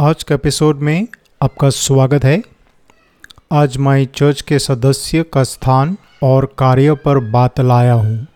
आज 0.00 0.22
के 0.22 0.34
एपिसोड 0.34 0.78
में 0.78 1.08
आपका 1.42 1.70
स्वागत 1.70 2.24
है। 2.24 2.42
आज 3.52 3.76
मैं 3.76 4.06
चर्च 4.06 4.40
के 4.40 4.58
सदस्य 4.58 5.22
का 5.22 5.42
स्थान 5.42 5.96
और 6.22 6.54
कार्य 6.58 6.94
पर 6.94 7.18
बात 7.18 7.60
लाया 7.60 7.92
हूँ। 7.92 8.26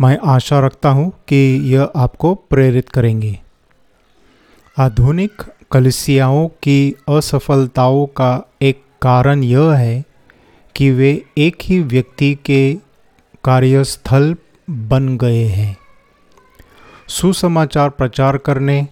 मैं 0.00 0.18
आशा 0.24 0.60
रखता 0.60 0.88
हूँ 0.88 1.12
कि 1.28 1.60
यह 1.74 1.90
आपको 1.96 2.34
प्रेरित 2.34 2.88
करेंगे। 2.88 3.38
आधुनिक 4.78 5.42
कलिसियाओं 5.72 6.48
की 6.48 6.94
असफलताओं 7.08 8.06
का 8.06 8.50
एक 8.62 8.82
कारण 9.02 9.42
यह 9.42 9.72
है 9.72 10.04
कि 10.76 10.90
वे 10.90 11.24
एक 11.38 11.56
ही 11.62 11.80
व्यक्ति 11.80 12.34
के 12.34 12.74
कार्यस्थल 13.44 14.36
बन 14.70 15.18
गए 15.18 15.44
हैं। 15.44 15.76
सुसमाचार 17.08 17.90
प्रचार 17.90 18.38
करने, 18.38 18.88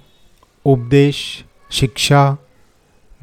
उपदेश 0.65 1.46
शिक्षा, 1.71 2.37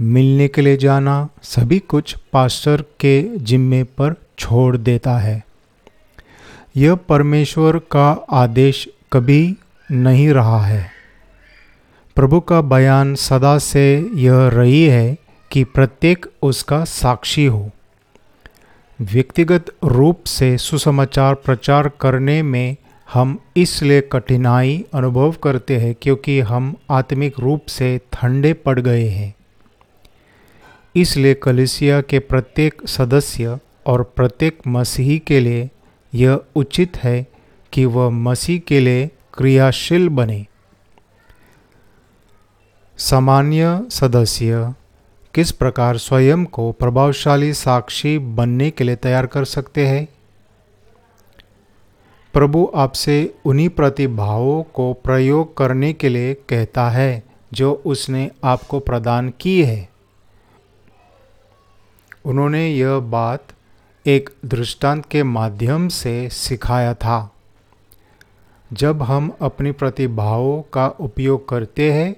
मिलने 0.02 0.48
के 0.48 0.62
लिए 0.62 0.78
जाना 0.78 1.30
सभी 1.44 1.80
कुछ 1.80 2.16
पास्टर 2.34 2.82
के 2.82 3.38
जिम्मे 3.38 3.84
पर 3.84 4.16
छोड़ 4.40 4.78
देता 4.78 5.18
है। 5.18 5.44
यह 6.76 6.96
परमेश्वर 6.96 7.78
का 7.78 8.26
आदेश 8.32 8.90
कभी 9.14 9.56
नहीं 9.92 10.30
रहा 10.30 10.66
है। 10.66 10.92
प्रभु 12.16 12.40
का 12.40 12.62
बयान 12.62 13.16
सदा 13.16 13.58
से 13.58 14.10
यह 14.14 14.48
रही 14.48 14.84
है 14.84 15.18
कि 15.52 15.64
प्रत्येक 15.64 16.26
उसका 16.42 16.84
साक्षी 16.84 17.46
हो। 17.46 17.72
व्यक्तिगत 19.02 19.66
रूप 19.84 20.24
से 20.26 20.58
सुसमाचार 20.58 21.36
प्रचार 21.36 21.92
करने 22.02 22.42
में 22.42 22.78
हम 23.14 23.40
इसलिए 23.58 24.02
कठिनाई 24.02 24.86
अनुभव 24.94 25.32
करते 25.32 25.78
हैं 25.78 25.96
क्योंकि 26.02 26.40
हम 26.40 26.76
आत्मिक 26.90 27.40
रूप 27.40 27.66
से 27.66 28.02
ठंडे 28.14 28.54
पड़ 28.54 28.80
गए 28.80 29.08
हैं। 29.08 29.34
इसलिए 30.96 31.34
कलिसिया 31.34 32.02
के 32.02 32.20
प्रत्येक 32.20 32.88
सदस्य 32.88 33.58
और 33.86 34.04
प्रत्येक 34.04 34.60
मसीही 34.68 35.20
के 35.20 35.40
लिए 35.40 35.70
यह 36.16 36.40
उचित 36.56 36.98
है 36.98 37.28
कि 37.74 37.86
वह 37.86 38.10
मसीह 38.10 38.60
के 38.60 38.80
लिए 38.80 39.10
क्रियाशील 39.34 40.10
बने। 40.10 40.46
सामान्य 42.98 43.86
सदस्य 43.92 44.74
किस 45.34 45.52
प्रकार 45.52 45.98
स्वयं 45.98 46.46
को 46.46 46.72
प्रभावशाली 46.72 47.54
साक्षी 47.54 48.18
बनने 48.18 48.72
के 48.72 48.84
लिए 48.84 48.96
तैयार 48.96 49.26
कर 49.26 49.46
सकते 49.46 49.88
हैं? 49.88 50.08
प्रभु 52.34 52.72
आपसे 52.76 53.16
उन्हीं 53.46 53.70
प्रतिभाओं 53.70 54.64
को 54.64 54.94
प्रयोग 54.94 55.56
करने 55.58 55.92
के 55.94 56.10
लिए 56.10 56.34
कहता 56.50 56.90
है, 56.90 57.24
जो 57.54 57.72
उसने 57.86 58.30
आपको 58.44 58.80
प्रदान 58.80 59.30
की 59.40 59.64
है। 59.64 59.90
उन्होंने 62.26 62.68
यह 62.68 63.00
बात 63.00 63.54
एक 64.06 64.30
दृष्टांत 64.46 65.06
के 65.06 65.24
माध्यम 65.24 65.88
से 65.88 66.30
सिखाया 66.30 66.94
था। 66.94 67.30
जब 68.74 69.02
हम 69.04 69.32
अपनी 69.42 69.72
प्रतिभाओं 69.72 70.62
का 70.74 70.88
उपयोग 70.88 71.48
करते 71.50 71.92
हैं 71.94 72.16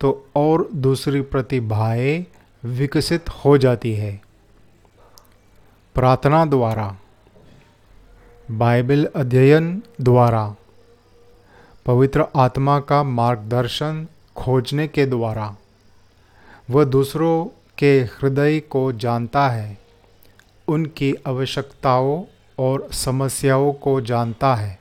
तो 0.00 0.10
और 0.36 0.68
दूसरी 0.76 1.20
प्रतिभाएँ 1.20 2.26
विकसित 2.62 3.28
हो 3.28 3.58
जाती 3.58 3.94
है। 3.94 4.20
प्रार्थना 5.94 6.44
द्वारा 6.44 6.96
बाइबल 8.50 9.08
अध्ययन 9.16 9.82
द्वारा। 10.00 10.56
पवित्र 11.86 12.24
आत्मा 12.36 12.80
का 12.80 13.02
मार्गदर्शन 13.02 14.06
खोजने 14.36 14.88
के 14.88 15.06
द्वारा। 15.06 15.56
वह 16.70 16.84
दूसरों 16.84 17.46
के 17.78 18.00
हृदय 18.00 18.60
को 18.60 18.92
जानता 18.92 19.48
है, 19.48 19.78
उनकी 20.68 21.14
आवश्यकताओं 21.26 22.24
और 22.58 22.88
समस्याओं 22.92 23.72
को 23.72 24.00
जानता 24.00 24.54
है 24.54 24.78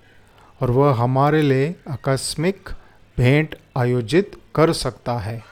और 0.61 0.71
वह 0.71 0.95
हमारे 0.95 1.41
लिए 1.41 1.75
आकस्मिक 1.89 2.69
भेंट 3.17 3.55
आयोजित 3.77 4.41
कर 4.55 4.73
सकता 4.73 5.13
है। 5.13 5.43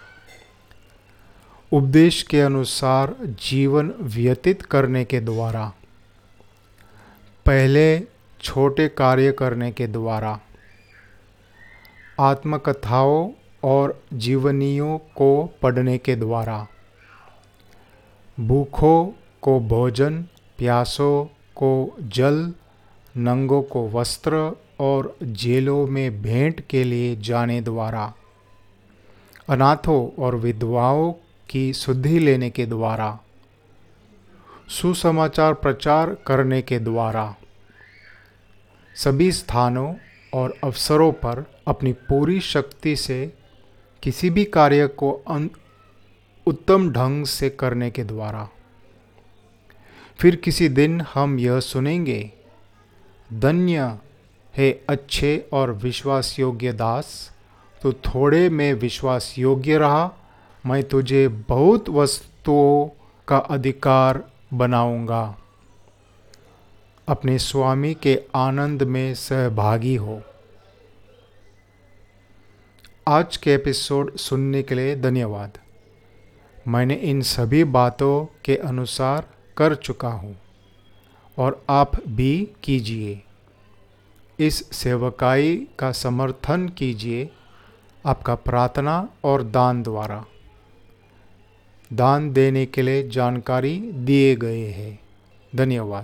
उपदेश 1.74 2.24
के 2.24 2.42
अनुसार 2.42 3.16
जीवन 3.22 3.94
व्यतीत 4.02 4.62
करने 4.62 5.06
के 5.06 5.20
द्वारा। 5.20 5.74
पहले 7.46 8.00
छोटे 8.42 8.88
कार्य 8.88 9.32
करने 9.32 9.72
के 9.72 9.88
द्वारा 9.88 10.40
आत्मकथाओं 12.20 13.32
और 13.64 14.02
जीवनियों 14.14 14.98
को 14.98 15.46
पढ़ने 15.62 15.98
के 15.98 16.16
द्वारा, 16.16 16.68
भूखों 18.40 19.06
को 19.42 19.60
भोजन, 19.60 20.22
प्यासों 20.58 21.26
को 21.56 21.96
जल, 22.02 22.54
नंगों 23.18 23.62
को 23.62 23.90
वस्त्र 23.90 24.58
और 24.80 25.18
जेलों 25.24 25.88
में 25.88 26.22
भेंट 26.22 26.62
के 26.62 26.84
लिए 26.84 27.16
जाने 27.16 27.62
द्वारा, 27.62 28.14
अनाथों 29.50 30.24
और 30.24 30.36
विधवाओं 30.36 31.14
की 31.50 31.74
शुद्धि 31.74 32.20
लेने 32.20 32.50
के 32.50 32.66
द्वारा 32.66 33.20
सुसमाचार 34.70 35.54
प्रचार 35.54 36.16
करने 36.28 36.62
के 36.62 36.80
द्वारा। 36.80 37.36
सभी 38.96 39.32
स्थानों 39.32 39.94
और 40.34 40.54
अवसरों 40.64 41.12
पर 41.12 41.44
अपनी 41.68 41.94
पूरी 42.10 42.40
शक्ति 42.40 42.96
से 42.96 43.34
किसी 44.04 44.30
भी 44.30 44.46
कार्य 44.46 44.88
को 44.88 45.12
उत्तम 46.48 46.90
ढंग 46.92 47.26
से 47.26 47.50
करने 47.50 47.90
के 47.92 48.04
द्वारा। 48.04 48.48
फिर 50.20 50.36
किसी 50.36 50.70
दिन 50.70 51.02
हम 51.14 51.40
यह 51.40 51.60
सुनेंगे, 51.60 52.32
धन्य 53.30 53.98
है 54.54 54.72
अच्छे 54.90 55.38
और 55.54 55.72
विश्वास 55.74 56.36
योग्य 56.40 56.74
दास 56.74 57.32
तो 57.82 57.94
थोड़े 57.94 58.50
में 58.50 58.74
विश्वास 58.74 59.34
योग्य 59.38 59.78
रहा, 59.78 60.12
मैं 60.66 60.84
तुझे 60.84 61.28
बहुत 61.28 61.90
वस्तुओं 61.90 62.88
का 63.28 63.38
अधिकार 63.38 64.24
बनाऊँगा। 64.58 65.38
अपने 67.08 67.40
स्वामी 67.40 67.94
के 67.94 68.22
आनंद 68.36 68.84
में 68.84 69.14
सहभागी 69.14 69.96
हो। 69.96 70.22
आज 73.08 73.38
के 73.38 73.54
एपिसोड 73.54 74.16
सुनने 74.16 74.64
के 74.64 74.76
लिए 74.76 74.96
धन्यवाद। 74.96 75.58
मैंने 76.68 76.94
इन 76.94 77.22
सभी 77.22 77.64
बातों 77.64 78.26
के 78.46 78.56
अनुसार 78.56 79.30
कर 79.58 79.76
चुका 79.76 80.08
हूँ 80.08 80.38
और 81.38 81.66
आप 81.70 81.92
भी 82.08 82.52
कीजिए। 82.64 83.22
इस 84.40 84.70
सेवकाई 84.72 85.68
का 85.80 85.92
समर्थन 85.92 86.70
कीजिए, 86.70 87.30
आपका 88.06 88.36
प्रार्थना 88.36 89.10
और 89.24 89.44
दान 89.44 89.84
द्वारा। 89.84 90.26
दान 91.94 92.34
देने 92.34 92.66
के 92.66 92.82
लिए 92.82 93.10
जानकारी 93.10 93.78
दिए 93.80 94.36
गए 94.36 94.66
हैं। 94.66 95.00
धन्यवाद। 95.56 96.04